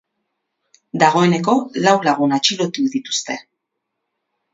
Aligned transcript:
Dagoeneko 1.01 1.53
lau 1.87 1.93
lagun 2.07 2.33
atxilotu 2.39 2.87
dituzte. 2.95 3.37